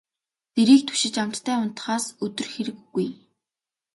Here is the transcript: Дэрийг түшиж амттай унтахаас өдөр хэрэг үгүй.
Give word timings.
Дэрийг 0.53 0.81
түшиж 0.87 1.15
амттай 1.23 1.57
унтахаас 1.63 2.05
өдөр 2.25 2.47
хэрэг 2.53 2.77
үгүй. 2.83 3.07